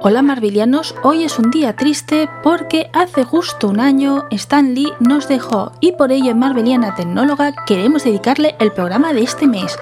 [0.00, 5.28] Hola Marvilianos, hoy es un día triste porque hace justo un año Stan Lee nos
[5.28, 9.78] dejó y por ello en Marveliana Tecnóloga queremos dedicarle el programa de este mes.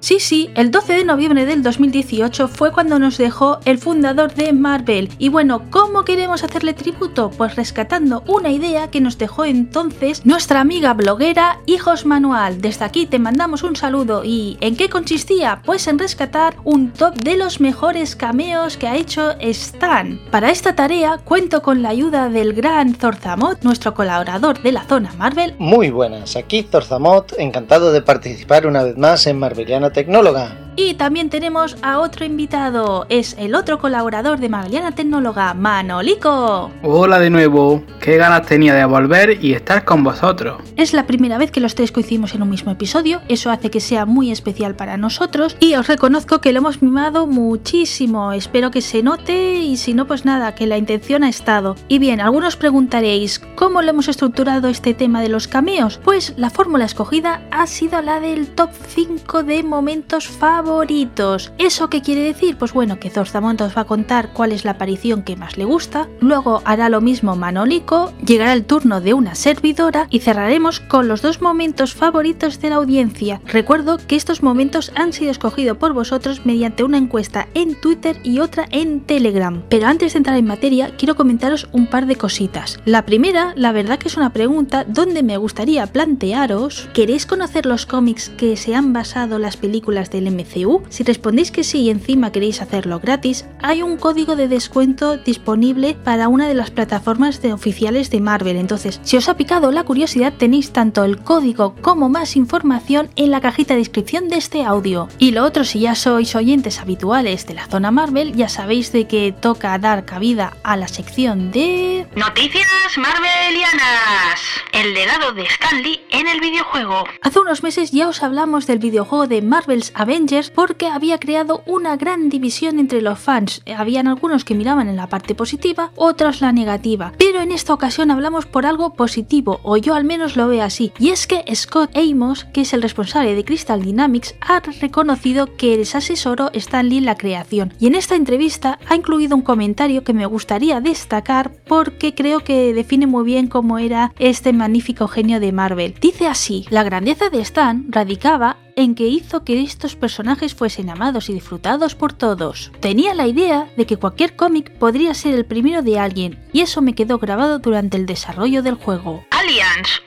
[0.00, 4.52] Sí, sí, el 12 de noviembre del 2018 fue cuando nos dejó el fundador de
[4.52, 5.10] Marvel.
[5.18, 7.30] Y bueno, ¿cómo queremos hacerle tributo?
[7.36, 12.60] Pues rescatando una idea que nos dejó entonces nuestra amiga bloguera Hijos Manual.
[12.60, 14.22] Desde aquí te mandamos un saludo.
[14.24, 15.62] ¿Y en qué consistía?
[15.64, 20.20] Pues en rescatar un top de los mejores cameos que ha hecho Stan.
[20.30, 25.12] Para esta tarea cuento con la ayuda del gran Zorzamot, nuestro colaborador de la zona
[25.18, 25.56] Marvel.
[25.58, 30.67] Muy buenas, aquí Zorzamot, encantado de participar una vez más en Marveliana tecnóloga.
[30.80, 36.70] Y también tenemos a otro invitado, es el otro colaborador de Magaliana Tecnóloga, Manolico.
[36.84, 40.62] Hola de nuevo, qué ganas tenía de volver y estar con vosotros.
[40.76, 43.80] Es la primera vez que los tres coincidimos en un mismo episodio, eso hace que
[43.80, 48.80] sea muy especial para nosotros y os reconozco que lo hemos mimado muchísimo, espero que
[48.80, 51.74] se note y si no pues nada, que la intención ha estado.
[51.88, 55.98] Y bien, algunos preguntaréis, ¿cómo lo hemos estructurado este tema de los cameos?
[56.04, 61.50] Pues la fórmula escogida ha sido la del top 5 de momentos favoritos favoritos.
[61.56, 62.58] ¿Eso qué quiere decir?
[62.58, 65.64] Pues bueno, que Zorzamont os va a contar cuál es la aparición que más le
[65.64, 71.08] gusta, luego hará lo mismo Manolico, llegará el turno de una servidora y cerraremos con
[71.08, 73.40] los dos momentos favoritos de la audiencia.
[73.46, 78.40] Recuerdo que estos momentos han sido escogidos por vosotros mediante una encuesta en Twitter y
[78.40, 79.62] otra en Telegram.
[79.70, 82.78] Pero antes de entrar en materia, quiero comentaros un par de cositas.
[82.84, 87.86] La primera, la verdad que es una pregunta donde me gustaría plantearos, ¿queréis conocer los
[87.86, 90.57] cómics que se han basado las películas del MC
[90.88, 95.94] si respondéis que sí y encima queréis hacerlo gratis, hay un código de descuento disponible
[95.94, 98.56] para una de las plataformas de oficiales de Marvel.
[98.56, 103.30] Entonces, si os ha picado la curiosidad, tenéis tanto el código como más información en
[103.30, 105.08] la cajita de descripción de este audio.
[105.18, 109.06] Y lo otro, si ya sois oyentes habituales de la zona Marvel, ya sabéis de
[109.06, 112.06] que toca dar cabida a la sección de...
[112.16, 112.66] Noticias
[112.96, 114.40] Marvelianas.
[114.72, 117.04] El legado de Stanley en el videojuego.
[117.22, 121.96] Hace unos meses ya os hablamos del videojuego de Marvel's Avengers porque había creado una
[121.96, 123.62] gran división entre los fans.
[123.76, 127.12] Habían algunos que miraban en la parte positiva, otros la negativa.
[127.18, 130.92] Pero en esta ocasión hablamos por algo positivo, o yo al menos lo veo así,
[130.98, 135.74] y es que Scott Amos, que es el responsable de Crystal Dynamics, ha reconocido que
[135.78, 137.72] les asesoró Stan Lee en la creación.
[137.80, 142.74] Y en esta entrevista ha incluido un comentario que me gustaría destacar porque creo que
[142.74, 145.94] define muy bien cómo era este magnífico genio de Marvel.
[146.02, 151.28] Dice así, la grandeza de Stan radicaba en que hizo que estos personajes fuesen amados
[151.28, 152.70] y disfrutados por todos.
[152.78, 156.80] Tenía la idea de que cualquier cómic podría ser el primero de alguien, y eso
[156.80, 159.24] me quedó grabado durante el desarrollo del juego.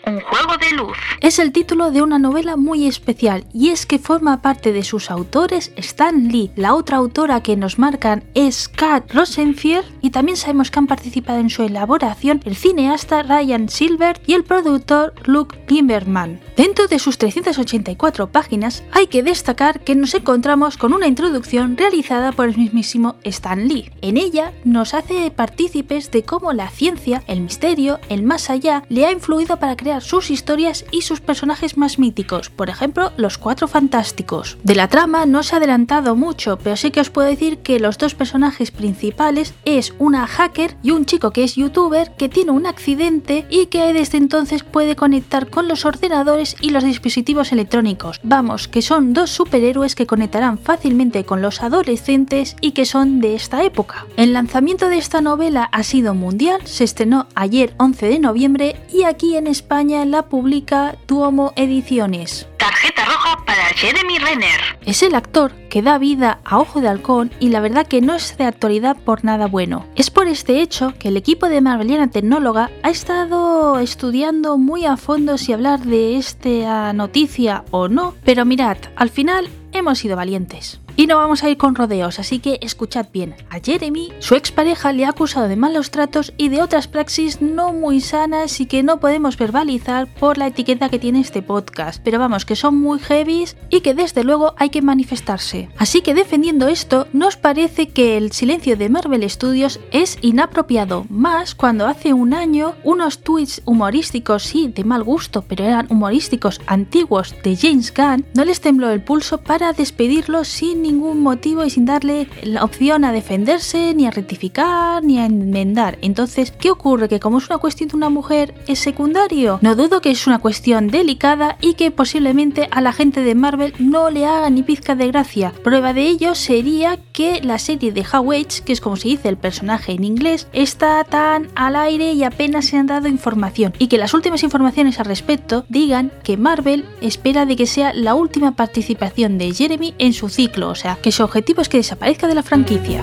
[0.06, 0.96] Un juego de luz.
[1.19, 5.09] Es el título de una novela muy especial, y es que forma parte de sus
[5.09, 6.52] autores Stan Lee.
[6.56, 11.40] La otra autora que nos marcan es Kat Rosenfield, y también sabemos que han participado
[11.40, 16.40] en su elaboración el cineasta Ryan Silver y el productor Luke Timberman.
[16.56, 22.31] Dentro de sus 384 páginas, hay que destacar que nos encontramos con una introducción realizada
[22.31, 23.90] por el mismísimo Stan Lee.
[24.03, 29.08] En ella nos hace partícipes de cómo la ciencia, el misterio, el más allá, le
[29.08, 33.69] ha influido para crear sus historias y sus personajes más míticos, por ejemplo, los Cuatro
[33.69, 34.58] Fantásticos.
[34.64, 37.80] De la trama no se ha adelantado mucho, pero sí que os puedo decir que
[37.80, 42.52] los dos personajes principales es una hacker y un chico que es youtuber que tiene
[42.52, 48.20] un accidente y que desde entonces puede conectar con los ordenadores y los dispositivos electrónicos.
[48.24, 53.36] Vamos, que son dos superhéroes que conectarán fácilmente con los adolescentes y que son de
[53.36, 54.06] esta época.
[54.18, 59.03] El lanzamiento de esta novela ha sido mundial, se estrenó ayer 11 de noviembre y
[59.03, 62.48] aquí en España la publica Tuomo Ediciones.
[62.58, 64.59] Tarjeta roja para Jeremy Renner.
[64.86, 68.16] Es el actor que da vida a Ojo de Halcón y la verdad que no
[68.16, 69.86] es de actualidad por nada bueno.
[69.96, 74.98] Es por este hecho que el equipo de Marveliana Tecnóloga ha estado estudiando muy a
[74.98, 80.79] fondo si hablar de esta noticia o no, pero mirad, al final hemos sido valientes.
[80.97, 83.35] Y no vamos a ir con rodeos, así que escuchad bien.
[83.50, 87.72] A Jeremy, su expareja le ha acusado de malos tratos y de otras praxis no
[87.72, 92.02] muy sanas y que no podemos verbalizar por la etiqueta que tiene este podcast.
[92.03, 95.70] Pero vamos, que son muy heavies y que desde luego hay que manifestarse.
[95.78, 101.56] Así que defendiendo esto, nos parece que el silencio de Marvel Studios es inapropiado, más
[101.56, 107.35] cuando hace un año unos tweets humorísticos, sí, de mal gusto, pero eran humorísticos antiguos
[107.44, 111.69] de James Gunn, no les tembló el pulso para para despedirlo sin ningún motivo y
[111.69, 115.99] sin darle la opción a defenderse, ni a rectificar, ni a enmendar.
[116.02, 117.08] Entonces, ¿qué ocurre?
[117.08, 119.59] Que como es una cuestión de una mujer, es secundario.
[119.61, 123.75] No dudo que es una cuestión delicada y que posiblemente a la gente de Marvel
[123.78, 125.53] no le haga ni pizca de gracia.
[125.64, 129.37] Prueba de ello sería que la serie de Howage, que es como se dice el
[129.37, 133.73] personaje en inglés, está tan al aire y apenas se han dado información.
[133.78, 138.16] Y que las últimas informaciones al respecto digan que Marvel espera de que sea la
[138.16, 142.28] última participación de Jeremy en su ciclo, o sea, que su objetivo es que desaparezca
[142.28, 143.02] de la franquicia.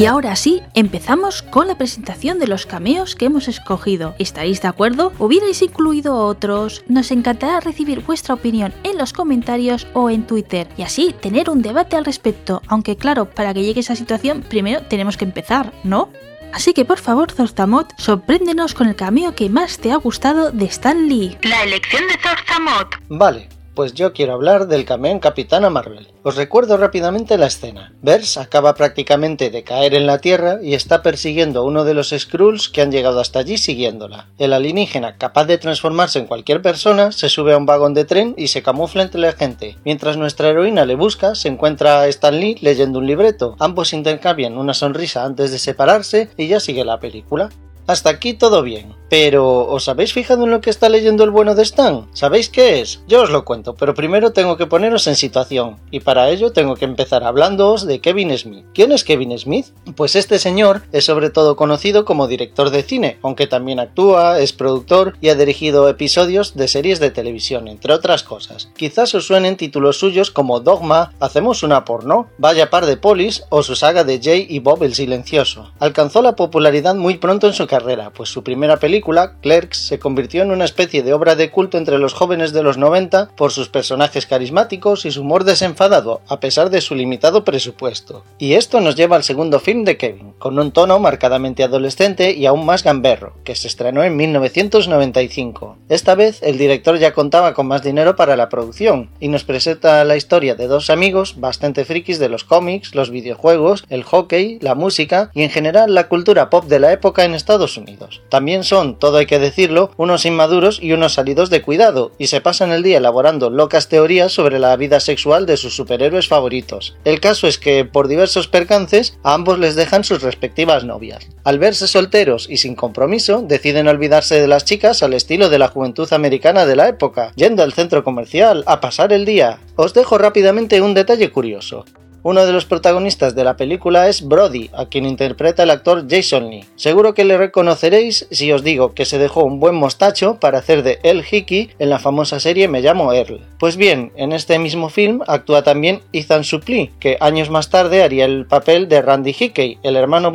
[0.00, 4.14] Y ahora sí, empezamos con la presentación de los cameos que hemos escogido.
[4.18, 5.12] ¿Estaréis de acuerdo?
[5.18, 6.82] ¿Hubierais incluido otros?
[6.88, 11.60] Nos encantará recibir vuestra opinión en los comentarios o en Twitter y así tener un
[11.60, 16.08] debate al respecto, aunque claro, para que llegue esa situación primero tenemos que empezar, ¿no?
[16.52, 20.64] Así que por favor, Zorzamot, sorpréndenos con el cameo que más te ha gustado de
[20.66, 21.38] Stan Lee.
[21.42, 22.88] La elección de Zorzamot.
[23.08, 23.48] Vale,
[23.80, 26.08] pues yo quiero hablar del cameo en Capitana Marvel.
[26.22, 27.94] Os recuerdo rápidamente la escena.
[28.02, 32.10] Bers acaba prácticamente de caer en la Tierra y está persiguiendo a uno de los
[32.10, 34.28] Skrulls que han llegado hasta allí siguiéndola.
[34.36, 38.34] El alienígena, capaz de transformarse en cualquier persona, se sube a un vagón de tren
[38.36, 39.78] y se camufla entre la gente.
[39.82, 43.56] Mientras nuestra heroína le busca, se encuentra a Stan Lee leyendo un libreto.
[43.60, 47.48] Ambos intercambian una sonrisa antes de separarse y ya sigue la película.
[47.90, 48.94] Hasta aquí todo bien.
[49.08, 52.06] Pero, ¿os habéis fijado en lo que está leyendo el bueno de Stan?
[52.12, 53.00] ¿Sabéis qué es?
[53.08, 56.76] Yo os lo cuento, pero primero tengo que poneros en situación, y para ello tengo
[56.76, 58.64] que empezar hablándoos de Kevin Smith.
[58.72, 59.66] ¿Quién es Kevin Smith?
[59.96, 64.52] Pues este señor es sobre todo conocido como director de cine, aunque también actúa, es
[64.52, 68.68] productor y ha dirigido episodios de series de televisión, entre otras cosas.
[68.76, 73.64] Quizás os suenen títulos suyos como Dogma, Hacemos una porno, Vaya par de polis o
[73.64, 75.72] su saga de Jay y Bob el Silencioso.
[75.80, 77.79] Alcanzó la popularidad muy pronto en su carrera,
[78.14, 81.98] pues su primera película Clerks, se convirtió en una especie de obra de culto entre
[81.98, 86.70] los jóvenes de los 90 por sus personajes carismáticos y su humor desenfadado, a pesar
[86.70, 88.24] de su limitado presupuesto.
[88.38, 92.46] Y esto nos lleva al segundo film de Kevin, con un tono marcadamente adolescente y
[92.46, 95.76] aún más gamberro, que se estrenó en 1995.
[95.88, 100.04] Esta vez el director ya contaba con más dinero para la producción y nos presenta
[100.04, 104.74] la historia de dos amigos bastante frikis de los cómics, los videojuegos, el hockey, la
[104.74, 108.22] música y en general la cultura pop de la época en Estados Unidos.
[108.28, 112.40] También son todo hay que decirlo, unos inmaduros y unos salidos de cuidado, y se
[112.40, 116.96] pasan el día elaborando locas teorías sobre la vida sexual de sus superhéroes favoritos.
[117.04, 121.28] El caso es que, por diversos percances, a ambos les dejan sus respectivas novias.
[121.44, 125.68] Al verse solteros y sin compromiso, deciden olvidarse de las chicas al estilo de la
[125.68, 129.60] juventud americana de la época, yendo al centro comercial a pasar el día.
[129.76, 131.84] Os dejo rápidamente un detalle curioso.
[132.22, 136.50] Uno de los protagonistas de la película es Brody, a quien interpreta el actor Jason
[136.50, 136.64] Lee.
[136.76, 140.82] Seguro que le reconoceréis si os digo que se dejó un buen mostacho para hacer
[140.82, 143.40] de El Hickey en la famosa serie Me llamo Earl.
[143.58, 148.26] Pues bien, en este mismo film actúa también Ethan Suplee, que años más tarde haría
[148.26, 150.30] el papel de Randy Hickey, el hermano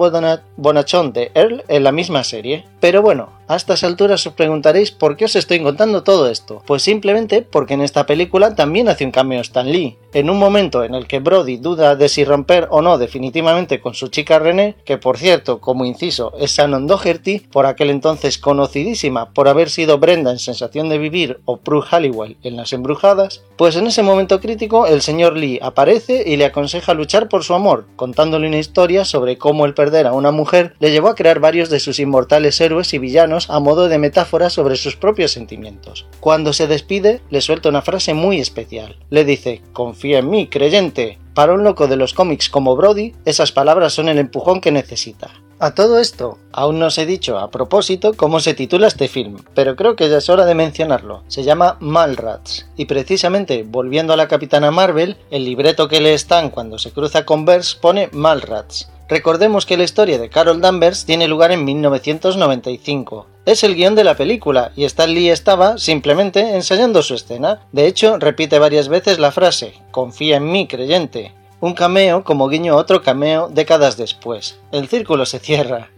[0.58, 2.66] bonachón de Earl en la misma serie.
[2.86, 6.62] Pero bueno, a estas alturas os preguntaréis por qué os estoy contando todo esto.
[6.68, 9.98] Pues simplemente porque en esta película también hace un cameo Stan Lee.
[10.14, 13.96] En un momento en el que Brody duda de si romper o no definitivamente con
[13.96, 19.32] su chica René, que por cierto, como inciso, es Shannon Doherty, por aquel entonces conocidísima
[19.32, 23.76] por haber sido Brenda en Sensación de Vivir o Prue Halliwell en Las Embrujadas, pues
[23.76, 27.86] en ese momento crítico el señor Lee aparece y le aconseja luchar por su amor,
[27.96, 31.70] contándole una historia sobre cómo el perder a una mujer le llevó a crear varios
[31.70, 36.06] de sus inmortales héroes y villanos a modo de metáfora sobre sus propios sentimientos.
[36.20, 38.98] Cuando se despide, le suelta una frase muy especial.
[39.10, 41.20] Le dice, confía en mí, creyente.
[41.34, 45.32] Para un loco de los cómics como Brody, esas palabras son el empujón que necesita.
[45.58, 49.38] A todo esto, aún no os he dicho a propósito cómo se titula este film,
[49.54, 51.24] pero creo que ya es hora de mencionarlo.
[51.28, 56.50] Se llama Malrats, y precisamente volviendo a la Capitana Marvel, el libreto que le están
[56.50, 61.28] cuando se cruza con Bers pone Malrats, Recordemos que la historia de Carol Danvers tiene
[61.28, 63.28] lugar en 1995.
[63.46, 67.62] Es el guion de la película y Stan Lee estaba simplemente ensayando su escena.
[67.72, 71.34] De hecho, repite varias veces la frase Confía en mí, creyente.
[71.60, 74.60] Un cameo como guiño a otro cameo décadas después.
[74.72, 75.90] El círculo se cierra.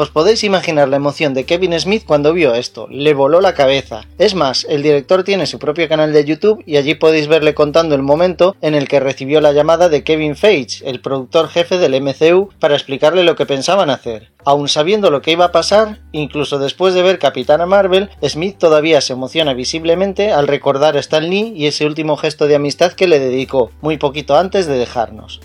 [0.00, 4.02] Os podéis imaginar la emoción de Kevin Smith cuando vio esto, le voló la cabeza.
[4.16, 7.96] Es más, el director tiene su propio canal de YouTube y allí podéis verle contando
[7.96, 12.00] el momento en el que recibió la llamada de Kevin Feige, el productor jefe del
[12.00, 14.30] MCU, para explicarle lo que pensaban hacer.
[14.44, 19.00] Aun sabiendo lo que iba a pasar, incluso después de ver Capitana Marvel, Smith todavía
[19.00, 23.08] se emociona visiblemente al recordar a Stan Lee y ese último gesto de amistad que
[23.08, 25.40] le dedicó, muy poquito antes de dejarnos.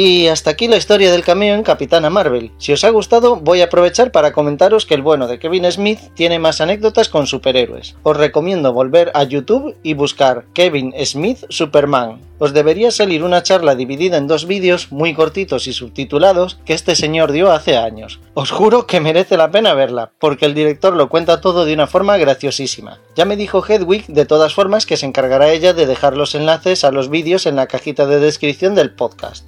[0.00, 2.52] Y hasta aquí la historia del cameo en Capitana Marvel.
[2.58, 5.98] Si os ha gustado, voy a aprovechar para comentaros que el bueno de Kevin Smith
[6.14, 7.96] tiene más anécdotas con superhéroes.
[8.04, 12.20] Os recomiendo volver a YouTube y buscar Kevin Smith Superman.
[12.38, 16.94] Os debería salir una charla dividida en dos vídeos muy cortitos y subtitulados que este
[16.94, 18.20] señor dio hace años.
[18.34, 21.88] Os juro que merece la pena verla, porque el director lo cuenta todo de una
[21.88, 23.00] forma graciosísima.
[23.16, 26.84] Ya me dijo Hedwig de todas formas que se encargará ella de dejar los enlaces
[26.84, 29.44] a los vídeos en la cajita de descripción del podcast.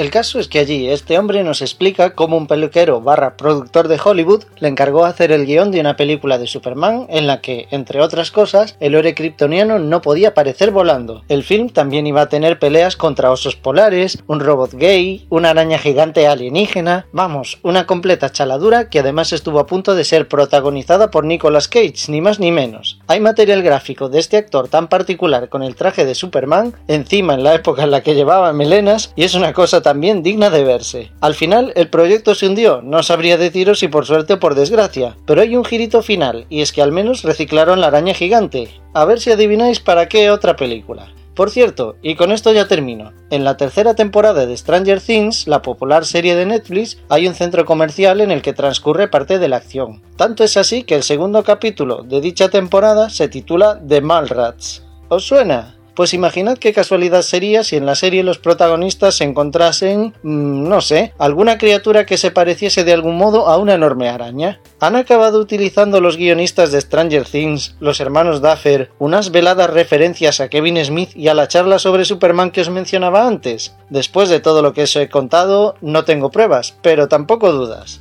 [0.00, 4.00] El caso es que allí este hombre nos explica cómo un peluquero barra productor de
[4.02, 8.00] Hollywood le encargó hacer el guion de una película de Superman en la que, entre
[8.00, 11.22] otras cosas, el héroe kryptoniano no podía aparecer volando.
[11.28, 15.78] El film también iba a tener peleas contra osos polares, un robot gay, una araña
[15.78, 21.26] gigante alienígena, vamos, una completa chaladura que además estuvo a punto de ser protagonizada por
[21.26, 23.00] Nicolas Cage, ni más ni menos.
[23.06, 27.44] Hay material gráfico de este actor tan particular con el traje de Superman, encima en
[27.44, 31.10] la época en la que llevaba melenas, y es una cosa también digna de verse.
[31.20, 35.16] Al final el proyecto se hundió, no sabría deciros si por suerte o por desgracia,
[35.26, 38.68] pero hay un girito final, y es que al menos reciclaron la araña gigante.
[38.94, 41.08] A ver si adivináis para qué otra película.
[41.34, 45.60] Por cierto, y con esto ya termino, en la tercera temporada de Stranger Things, la
[45.60, 49.56] popular serie de Netflix, hay un centro comercial en el que transcurre parte de la
[49.56, 50.02] acción.
[50.14, 54.84] Tanto es así que el segundo capítulo de dicha temporada se titula The Mallrats.
[55.08, 55.79] ¿Os suena?
[56.00, 60.80] Pues imaginad qué casualidad sería si en la serie los protagonistas se encontrasen, mmm, no
[60.80, 64.62] sé, alguna criatura que se pareciese de algún modo a una enorme araña.
[64.80, 70.48] Han acabado utilizando los guionistas de Stranger Things, los hermanos Duffer, unas veladas referencias a
[70.48, 73.76] Kevin Smith y a la charla sobre Superman que os mencionaba antes.
[73.90, 78.00] Después de todo lo que os he contado, no tengo pruebas, pero tampoco dudas.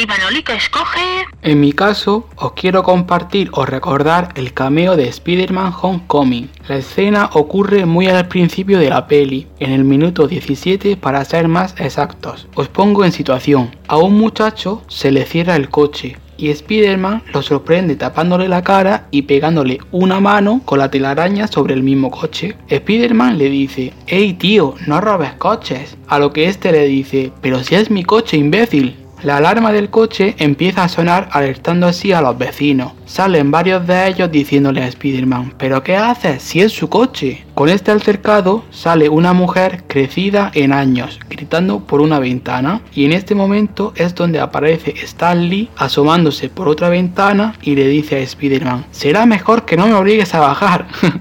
[0.00, 1.26] Y Manolico escoge...
[1.42, 6.48] En mi caso, os quiero compartir o recordar el cameo de Spider-Man Homecoming.
[6.68, 11.48] La escena ocurre muy al principio de la peli, en el minuto 17 para ser
[11.48, 12.48] más exactos.
[12.54, 13.76] Os pongo en situación.
[13.88, 19.06] A un muchacho se le cierra el coche, y Spider-Man lo sorprende tapándole la cara
[19.10, 22.56] y pegándole una mano con la telaraña sobre el mismo coche.
[22.68, 25.98] Spider-Man le dice, hey tío, no robes coches.
[26.08, 28.96] A lo que este le dice, pero si es mi coche, imbécil.
[29.22, 32.92] La alarma del coche empieza a sonar alertando así a los vecinos.
[33.04, 37.44] Salen varios de ellos diciéndole a Spider-Man, ¿pero qué haces si es su coche?
[37.54, 43.12] Con este altercado sale una mujer crecida en años, gritando por una ventana, y en
[43.12, 48.20] este momento es donde aparece Stan Lee asomándose por otra ventana y le dice a
[48.20, 50.86] Spider-Man, será mejor que no me obligues a bajar.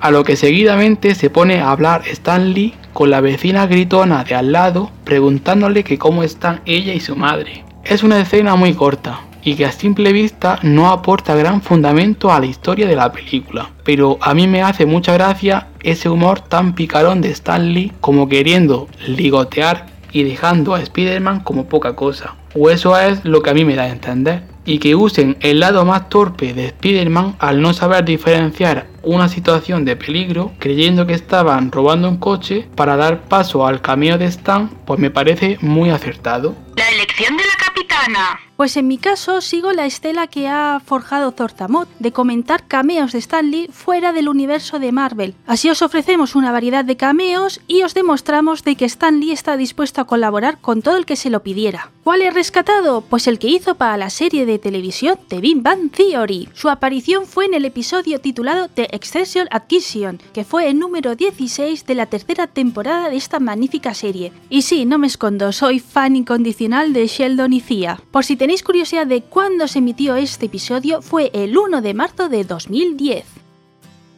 [0.00, 4.34] a lo que seguidamente se pone a hablar Stan Lee con la vecina gritona de
[4.34, 7.64] al lado preguntándole que cómo están ella y su madre.
[7.84, 12.40] Es una escena muy corta y que a simple vista no aporta gran fundamento a
[12.40, 16.74] la historia de la película, pero a mí me hace mucha gracia ese humor tan
[16.74, 22.34] picarón de Stan Lee como queriendo ligotear y dejando a Spider-Man como poca cosa.
[22.54, 24.42] O eso es lo que a mí me da a entender.
[24.64, 29.84] Y que usen el lado más torpe de Spider-Man al no saber diferenciar una situación
[29.84, 34.68] de peligro creyendo que estaban robando un coche para dar paso al camino de Stan,
[34.86, 36.54] pues me parece muy acertado.
[36.76, 38.40] La elección de la capitana.
[38.60, 43.18] Pues en mi caso sigo la estela que ha forjado Zortamot de comentar cameos de
[43.18, 45.34] Stan Lee fuera del universo de Marvel.
[45.46, 49.56] Así os ofrecemos una variedad de cameos y os demostramos de que Stan Lee está
[49.56, 51.90] dispuesto a colaborar con todo el que se lo pidiera.
[52.04, 53.00] ¿Cuál he rescatado?
[53.00, 56.50] Pues el que hizo para la serie de televisión The Big Bang Theory.
[56.52, 61.86] Su aparición fue en el episodio titulado The Exception Addition, que fue el número 16
[61.86, 64.32] de la tercera temporada de esta magnífica serie.
[64.50, 68.02] Y sí, no me escondo, soy fan incondicional de Sheldon y Cia.
[68.10, 72.28] Por si tenéis curiosidad de cuándo se emitió este episodio, fue el 1 de marzo
[72.28, 73.24] de 2010.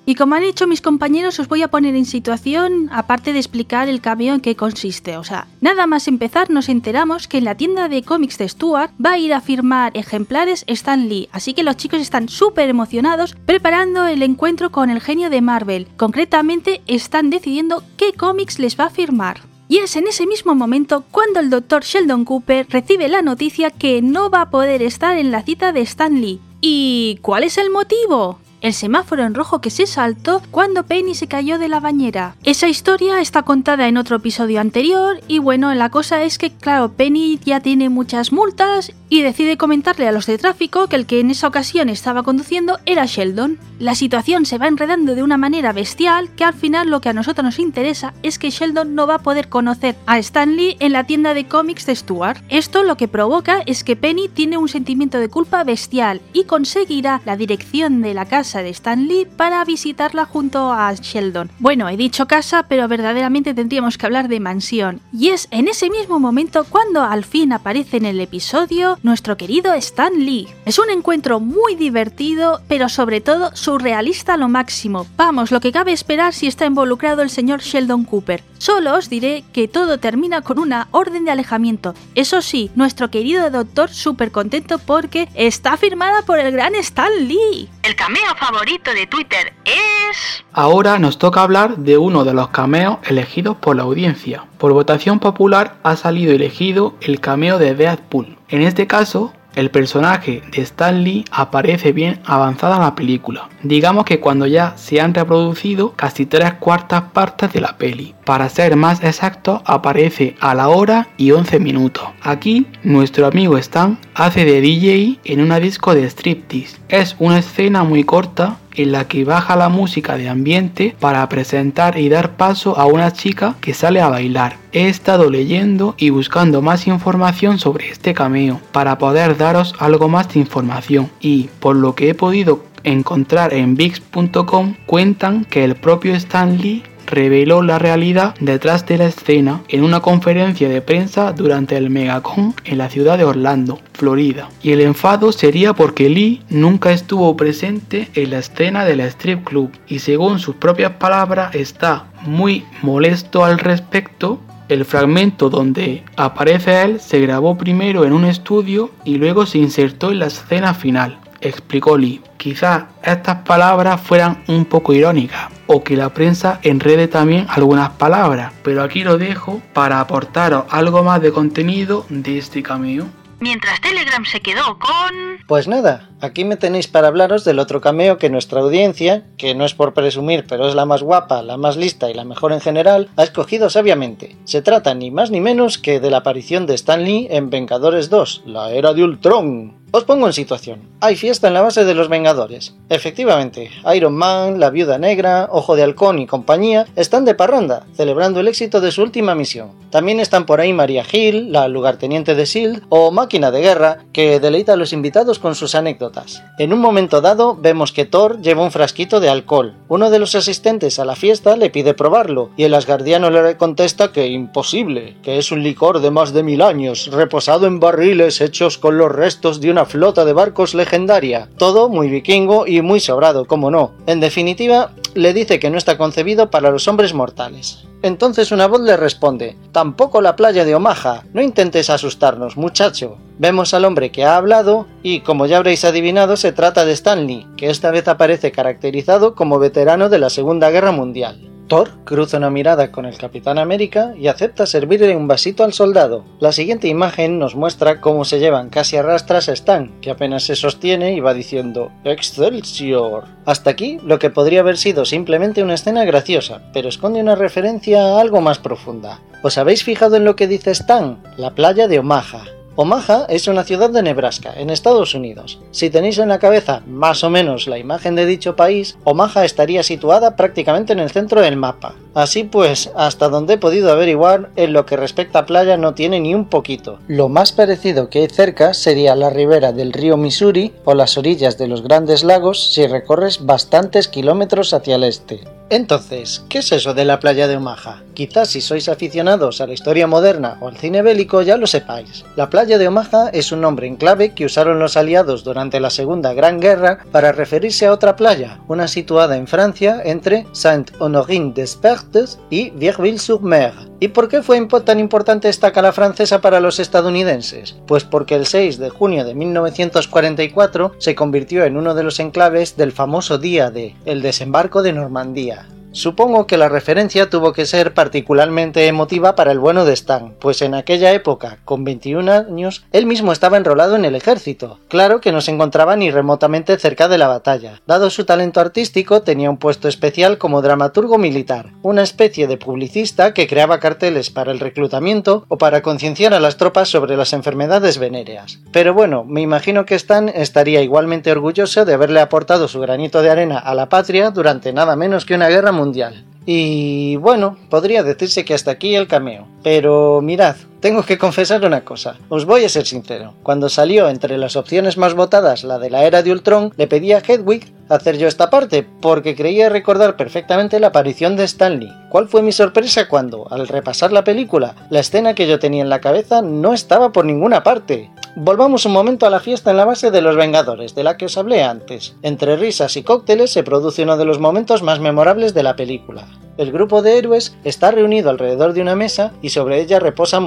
[0.04, 3.88] Y como han hecho mis compañeros, os voy a poner en situación, aparte de explicar
[3.88, 5.16] el cameo en qué consiste.
[5.16, 8.92] O sea, nada más empezar nos enteramos que en la tienda de cómics de Stuart
[9.04, 13.36] va a ir a firmar ejemplares Stan Lee, así que los chicos están súper emocionados
[13.46, 15.86] preparando el encuentro con el genio de Marvel.
[15.96, 19.51] Concretamente, están decidiendo qué cómics les va a firmar.
[19.72, 21.82] Y es en ese mismo momento cuando el Dr.
[21.82, 25.80] Sheldon Cooper recibe la noticia que no va a poder estar en la cita de
[25.80, 26.40] Stan Lee.
[26.60, 28.38] ¿Y cuál es el motivo?
[28.62, 32.36] El semáforo en rojo que se saltó cuando Penny se cayó de la bañera.
[32.44, 36.92] Esa historia está contada en otro episodio anterior y bueno, la cosa es que claro,
[36.92, 41.20] Penny ya tiene muchas multas y decide comentarle a los de tráfico que el que
[41.20, 43.58] en esa ocasión estaba conduciendo era Sheldon.
[43.78, 47.12] La situación se va enredando de una manera bestial que al final lo que a
[47.12, 50.92] nosotros nos interesa es que Sheldon no va a poder conocer a Stan Lee en
[50.92, 52.42] la tienda de cómics de Stuart.
[52.48, 57.20] Esto lo que provoca es que Penny tiene un sentimiento de culpa bestial y conseguirá
[57.24, 61.50] la dirección de la casa de Stan Lee para visitarla junto a Sheldon.
[61.58, 65.00] Bueno, he dicho casa, pero verdaderamente tendríamos que hablar de mansión.
[65.12, 69.72] Y es en ese mismo momento cuando al fin aparece en el episodio nuestro querido
[69.74, 70.48] Stan Lee.
[70.66, 75.06] Es un encuentro muy divertido, pero sobre todo surrealista a lo máximo.
[75.16, 78.42] Vamos, lo que cabe esperar si está involucrado el señor Sheldon Cooper.
[78.58, 81.94] Solo os diré que todo termina con una orden de alejamiento.
[82.14, 87.68] Eso sí, nuestro querido doctor súper contento porque está firmada por el gran Stan Lee.
[87.82, 90.44] El cameo favorito de Twitter es...
[90.52, 94.44] Ahora nos toca hablar de uno de los cameos elegidos por la audiencia.
[94.58, 98.38] Por votación popular ha salido elegido el cameo de Deadpool.
[98.48, 103.48] En este caso, el personaje de Stan Lee aparece bien avanzada en la película.
[103.62, 108.14] Digamos que cuando ya se han reproducido casi tres cuartas partes de la peli.
[108.24, 112.04] Para ser más exacto, aparece a la hora y 11 minutos.
[112.22, 116.78] Aquí, nuestro amigo Stan hace de DJ en una disco de striptease.
[116.88, 121.98] Es una escena muy corta en la que baja la música de ambiente para presentar
[121.98, 124.56] y dar paso a una chica que sale a bailar.
[124.72, 130.32] He estado leyendo y buscando más información sobre este cameo para poder daros algo más
[130.32, 136.14] de información y por lo que he podido encontrar en VIX.com cuentan que el propio
[136.14, 141.76] Stan Lee reveló la realidad detrás de la escena en una conferencia de prensa durante
[141.76, 144.48] el Megacon en la ciudad de Orlando, Florida.
[144.62, 149.70] Y el enfado sería porque Lee nunca estuvo presente en la escena del strip club
[149.86, 154.40] y según sus propias palabras está muy molesto al respecto
[154.70, 160.12] el fragmento donde aparece él se grabó primero en un estudio y luego se insertó
[160.12, 162.22] en la escena final, explicó Lee.
[162.38, 168.52] Quizás estas palabras fueran un poco irónicas o que la prensa enrede también algunas palabras,
[168.62, 173.06] pero aquí lo dejo para aportaros algo más de contenido de este cameo.
[173.42, 175.42] Mientras Telegram se quedó con...
[175.48, 179.64] Pues nada, aquí me tenéis para hablaros del otro cameo que nuestra audiencia, que no
[179.64, 182.60] es por presumir, pero es la más guapa, la más lista y la mejor en
[182.60, 184.36] general, ha escogido sabiamente.
[184.44, 188.10] Se trata ni más ni menos que de la aparición de Stan Lee en Vengadores
[188.10, 189.81] 2, la era de Ultron.
[189.94, 190.80] Os pongo en situación.
[191.02, 192.74] Hay fiesta en la base de los Vengadores.
[192.88, 198.40] Efectivamente, Iron Man, la Viuda Negra, Ojo de Halcón y compañía están de parranda, celebrando
[198.40, 199.72] el éxito de su última misión.
[199.90, 204.40] También están por ahí Maria Hill, la lugarteniente de SHIELD, o Máquina de Guerra, que
[204.40, 206.42] deleita a los invitados con sus anécdotas.
[206.58, 209.74] En un momento dado, vemos que Thor lleva un frasquito de alcohol.
[209.88, 214.12] Uno de los asistentes a la fiesta le pide probarlo, y el asgardiano le contesta
[214.12, 218.78] que imposible, que es un licor de más de mil años, reposado en barriles hechos
[218.78, 221.48] con los restos de una flota de barcos legendaria.
[221.58, 223.92] Todo muy vikingo y muy sobrado, como no.
[224.06, 227.84] En definitiva, le dice que no está concebido para los hombres mortales.
[228.02, 233.18] Entonces una voz le responde, tampoco la playa de Omaha, no intentes asustarnos, muchacho.
[233.38, 237.46] Vemos al hombre que ha hablado y, como ya habréis adivinado, se trata de Stanley,
[237.56, 241.51] que esta vez aparece caracterizado como veterano de la Segunda Guerra Mundial.
[241.68, 246.24] Thor cruza una mirada con el Capitán América y acepta servirle un vasito al soldado.
[246.40, 250.44] La siguiente imagen nos muestra cómo se llevan casi a rastras a Stan, que apenas
[250.44, 253.24] se sostiene y va diciendo Excelsior.
[253.44, 258.02] Hasta aquí lo que podría haber sido simplemente una escena graciosa, pero esconde una referencia
[258.02, 259.20] a algo más profunda.
[259.42, 261.22] ¿Os habéis fijado en lo que dice Stan?
[261.36, 262.44] La playa de Omaha.
[262.74, 265.58] Omaha es una ciudad de Nebraska, en Estados Unidos.
[265.72, 269.82] Si tenéis en la cabeza más o menos la imagen de dicho país, Omaha estaría
[269.82, 271.94] situada prácticamente en el centro del mapa.
[272.14, 276.18] Así pues, hasta donde he podido averiguar, en lo que respecta a playa no tiene
[276.20, 276.98] ni un poquito.
[277.08, 281.58] Lo más parecido que hay cerca sería la ribera del río Missouri o las orillas
[281.58, 285.40] de los grandes lagos si recorres bastantes kilómetros hacia el este.
[285.72, 288.02] Entonces, ¿qué es eso de la playa de Omaha?
[288.12, 292.26] Quizás si sois aficionados a la historia moderna o al cine bélico ya lo sepáis.
[292.36, 295.88] La playa de Omaha es un nombre en clave que usaron los aliados durante la
[295.88, 302.68] Segunda Gran Guerra para referirse a otra playa, una situada en Francia entre Saint-Honorin-des-Pertes y
[302.72, 303.91] Vierville-sur-Mer.
[304.02, 307.76] ¿Y por qué fue tan importante esta cala francesa para los estadounidenses?
[307.86, 312.76] Pues porque el 6 de junio de 1944 se convirtió en uno de los enclaves
[312.76, 315.68] del famoso día de el desembarco de Normandía.
[315.92, 320.62] Supongo que la referencia tuvo que ser particularmente emotiva para el bueno de Stan, pues
[320.62, 324.78] en aquella época, con 21 años, él mismo estaba enrolado en el ejército.
[324.88, 327.82] Claro que no se encontraba ni remotamente cerca de la batalla.
[327.86, 333.34] Dado su talento artístico, tenía un puesto especial como dramaturgo militar, una especie de publicista
[333.34, 337.98] que creaba carteles para el reclutamiento o para concienciar a las tropas sobre las enfermedades
[337.98, 338.60] venéreas.
[338.72, 343.28] Pero bueno, me imagino que Stan estaría igualmente orgulloso de haberle aportado su granito de
[343.28, 346.24] arena a la patria durante nada menos que una guerra mundial mundial.
[346.46, 349.46] Y bueno, podría decirse que hasta aquí el cameo.
[349.62, 352.16] Pero mirad, tengo que confesar una cosa.
[352.28, 353.34] Os voy a ser sincero.
[353.44, 357.12] Cuando salió entre las opciones más votadas la de la era de Ultron, le pedí
[357.12, 361.92] a Hedwig hacer yo esta parte, porque creía recordar perfectamente la aparición de Stanley.
[362.10, 365.88] ¿Cuál fue mi sorpresa cuando, al repasar la película, la escena que yo tenía en
[365.88, 368.10] la cabeza no estaba por ninguna parte?
[368.34, 371.26] Volvamos un momento a la fiesta en la base de los Vengadores, de la que
[371.26, 372.16] os hablé antes.
[372.22, 376.26] Entre risas y cócteles se produce uno de los momentos más memorables de la película.
[376.56, 380.40] El grupo de héroes está reunido alrededor de una mesa y sobre ella reposa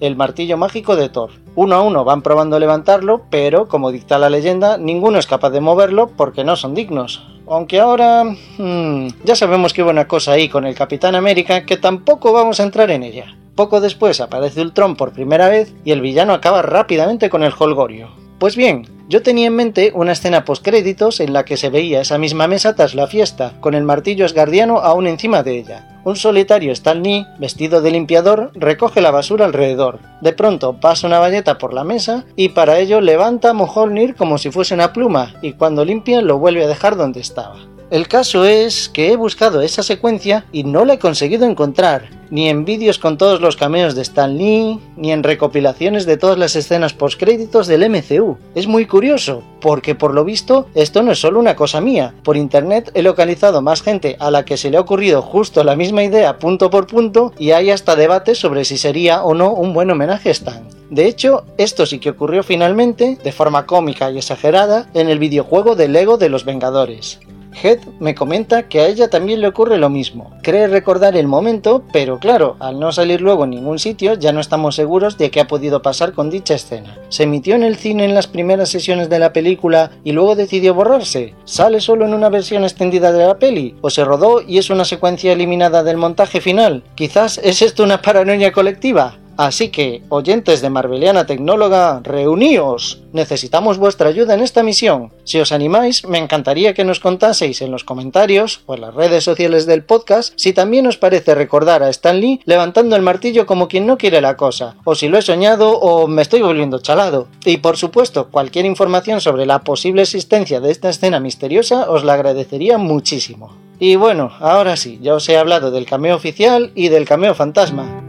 [0.00, 1.30] El martillo mágico de Thor.
[1.56, 5.60] Uno a uno van probando levantarlo, pero, como dicta la leyenda, ninguno es capaz de
[5.60, 7.26] moverlo porque no son dignos.
[7.48, 8.24] Aunque ahora...
[8.58, 12.60] Hmm, ya sabemos que hubo una cosa ahí con el Capitán América que tampoco vamos
[12.60, 13.36] a entrar en ella.
[13.56, 18.29] Poco después aparece Ultron por primera vez y el villano acaba rápidamente con el Holgorio.
[18.40, 22.16] Pues bien, yo tenía en mente una escena postcréditos en la que se veía esa
[22.16, 26.00] misma mesa tras la fiesta, con el martillo esgardiano aún encima de ella.
[26.04, 29.98] Un solitario Stan Lee, vestido de limpiador, recoge la basura alrededor.
[30.22, 34.50] De pronto pasa una valleta por la mesa y para ello levanta a como si
[34.50, 37.56] fuese una pluma y cuando limpia lo vuelve a dejar donde estaba.
[37.90, 42.48] El caso es que he buscado esa secuencia y no la he conseguido encontrar, ni
[42.48, 46.54] en vídeos con todos los cameos de Stan Lee, ni en recopilaciones de todas las
[46.54, 48.38] escenas postcréditos del MCU.
[48.54, 52.14] Es muy curioso, porque por lo visto esto no es solo una cosa mía.
[52.22, 55.74] Por internet he localizado más gente a la que se le ha ocurrido justo la
[55.74, 59.74] misma idea punto por punto y hay hasta debates sobre si sería o no un
[59.74, 60.62] buen homenaje a Stan.
[60.90, 65.74] De hecho, esto sí que ocurrió finalmente, de forma cómica y exagerada, en el videojuego
[65.74, 67.18] de Lego de los Vengadores.
[67.62, 70.30] Head me comenta que a ella también le ocurre lo mismo.
[70.42, 74.40] Cree recordar el momento, pero claro, al no salir luego en ningún sitio ya no
[74.40, 76.98] estamos seguros de qué ha podido pasar con dicha escena.
[77.08, 80.74] ¿Se emitió en el cine en las primeras sesiones de la película y luego decidió
[80.74, 81.34] borrarse?
[81.44, 83.76] ¿Sale solo en una versión extendida de la peli?
[83.80, 86.82] ¿O se rodó y es una secuencia eliminada del montaje final?
[86.94, 89.19] Quizás es esto una paranoia colectiva.
[89.40, 93.00] Así que, oyentes de Marveliana Tecnóloga, reuníos.
[93.14, 95.14] Necesitamos vuestra ayuda en esta misión.
[95.24, 99.24] Si os animáis, me encantaría que nos contaseis en los comentarios o en las redes
[99.24, 103.66] sociales del podcast si también os parece recordar a Stan Lee levantando el martillo como
[103.66, 107.26] quien no quiere la cosa, o si lo he soñado o me estoy volviendo chalado.
[107.46, 112.12] Y por supuesto, cualquier información sobre la posible existencia de esta escena misteriosa os la
[112.12, 113.56] agradecería muchísimo.
[113.78, 118.04] Y bueno, ahora sí, ya os he hablado del cameo oficial y del cameo fantasma.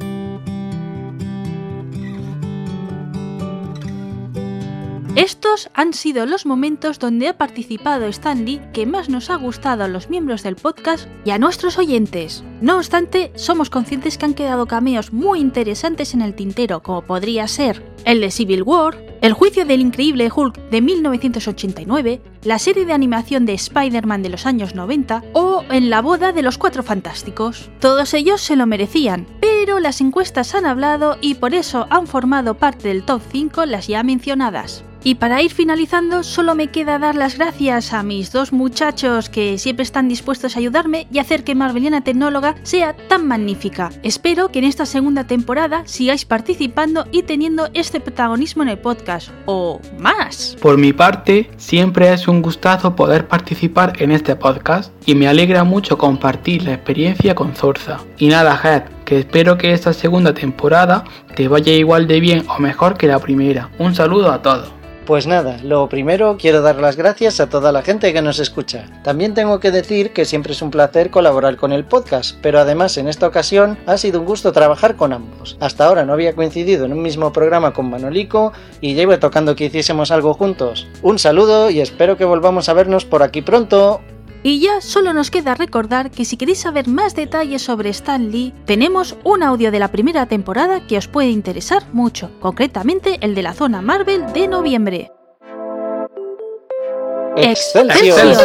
[5.18, 9.84] Estos han sido los momentos donde ha participado Stan Lee que más nos ha gustado
[9.84, 12.46] a los miembros del podcast y a nuestros oyentes.
[12.62, 17.50] No obstante, somos conscientes que han quedado cameos muy interesantes en el tintero, como podría
[17.50, 22.94] ser el de Civil War, el juicio del increíble Hulk de 1989, la serie de
[22.94, 27.70] animación de Spider-Man de los años 90 o en la boda de los Cuatro Fantásticos.
[27.82, 32.56] Todos ellos se lo merecían, pero las encuestas han hablado y por eso han formado
[32.56, 34.86] parte del top 5 las ya mencionadas.
[35.04, 39.58] Y para ir finalizando, solo me queda dar las gracias a mis dos muchachos que
[39.58, 43.90] siempre están dispuestos a ayudarme y hacer que Marveliana Tecnóloga sea tan magnífica.
[44.04, 49.30] Espero que en esta segunda temporada sigáis participando y teniendo este protagonismo en el podcast,
[49.48, 50.56] o más.
[50.62, 55.64] Por mi parte, siempre es un gustazo poder participar en este podcast y me alegra
[55.64, 58.02] mucho compartir la experiencia con Zorza.
[58.20, 62.60] Y nada, Head, que espero que esta segunda temporada te vaya igual de bien o
[62.60, 63.72] mejor que la primera.
[63.80, 64.81] Un saludo a todos.
[65.12, 68.86] Pues nada, lo primero quiero dar las gracias a toda la gente que nos escucha.
[69.04, 72.96] También tengo que decir que siempre es un placer colaborar con el podcast, pero además
[72.96, 75.58] en esta ocasión ha sido un gusto trabajar con ambos.
[75.60, 79.54] Hasta ahora no había coincidido en un mismo programa con Manolico y ya iba tocando
[79.54, 80.88] que hiciésemos algo juntos.
[81.02, 84.00] Un saludo y espero que volvamos a vernos por aquí pronto.
[84.44, 88.54] Y ya solo nos queda recordar que si queréis saber más detalles sobre Stan Lee,
[88.66, 93.44] tenemos un audio de la primera temporada que os puede interesar mucho, concretamente el de
[93.44, 95.12] la zona Marvel de noviembre.
[97.38, 98.36] ¡Excelsior!